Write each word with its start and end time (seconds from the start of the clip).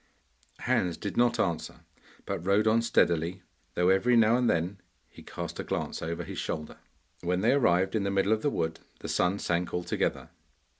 Hans 0.61 0.97
did 0.97 1.15
not 1.15 1.39
answer, 1.39 1.81
but 2.25 2.39
rode 2.43 2.65
on 2.65 2.81
steadily, 2.81 3.43
though 3.75 3.89
every 3.89 4.15
now 4.17 4.35
and 4.35 4.49
then 4.49 4.81
he 5.07 5.21
cast 5.21 5.59
a 5.59 5.63
glance 5.63 6.01
over 6.01 6.23
his 6.23 6.39
shoulder. 6.39 6.77
When 7.21 7.41
they 7.41 7.51
arrived 7.53 7.93
in 7.93 8.01
the 8.01 8.09
middle 8.09 8.33
of 8.33 8.41
the 8.41 8.49
wood 8.49 8.79
the 9.01 9.07
sun 9.07 9.37
sank 9.37 9.75
altogether. 9.75 10.31